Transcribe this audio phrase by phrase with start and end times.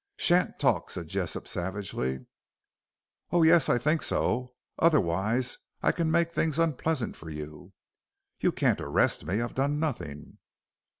[0.17, 2.25] "Sha'n't talk," said Jessop, savagely.
[3.29, 7.73] "Oh, yes, I think so; otherwise I can make things unpleasant for you."
[8.39, 9.39] "You can't arrest me.
[9.41, 10.39] I've done nothing."